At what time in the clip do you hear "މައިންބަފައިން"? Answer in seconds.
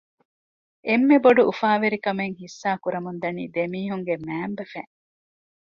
4.27-4.93